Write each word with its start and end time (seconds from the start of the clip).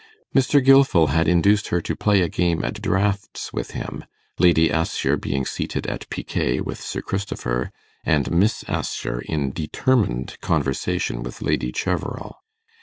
Mr. 0.35 0.65
Gilfil 0.65 1.09
had 1.09 1.27
induced 1.27 1.67
her 1.67 1.79
to 1.81 1.95
play 1.95 2.21
a 2.23 2.27
game 2.27 2.65
at 2.65 2.81
draughts 2.81 3.53
with 3.53 3.69
him, 3.69 4.03
Lady 4.39 4.67
Assher 4.71 5.15
being 5.15 5.45
seated 5.45 5.85
at 5.85 6.09
picquet 6.09 6.59
with 6.61 6.81
Sir 6.81 7.03
Christopher, 7.03 7.71
and 8.03 8.31
Miss 8.31 8.63
Assher 8.67 9.19
in 9.21 9.51
determined 9.51 10.39
conversation 10.41 11.21
with 11.21 11.43
Lady 11.43 11.71
Cheverel. 11.71 12.37